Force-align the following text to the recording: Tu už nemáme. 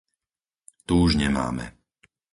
Tu 0.85 0.97
už 1.03 1.11
nemáme. 1.21 1.65